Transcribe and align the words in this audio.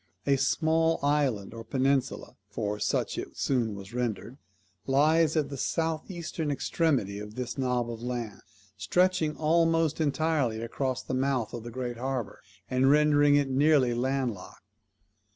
A 0.25 0.35
small 0.35 0.97
island, 1.03 1.53
or 1.53 1.63
peninsula 1.63 2.35
(for 2.49 2.79
such 2.79 3.19
it 3.19 3.37
soon 3.37 3.75
was 3.75 3.93
rendered), 3.93 4.39
lies 4.87 5.35
at 5.37 5.49
the 5.49 5.57
south 5.57 6.09
eastern 6.09 6.49
extremity 6.49 7.19
of 7.19 7.35
this 7.35 7.55
knob 7.55 7.87
of 7.91 8.01
land, 8.01 8.41
stretching 8.77 9.37
almost 9.37 10.01
entirely 10.01 10.59
across 10.59 11.03
the 11.03 11.13
mouth 11.13 11.53
of 11.53 11.61
the 11.63 11.69
great 11.69 11.97
harbour, 11.97 12.41
and 12.67 12.89
rendering 12.89 13.35
it 13.35 13.51
nearly 13.51 13.93
land 13.93 14.33
locked. 14.33 14.63